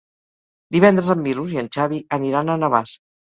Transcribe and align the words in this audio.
Divendres 0.75 1.11
en 1.15 1.21
Milos 1.25 1.51
i 1.57 1.61
en 1.65 1.69
Xavi 1.77 2.01
aniran 2.19 2.51
a 2.51 2.57
Navàs. 2.65 2.97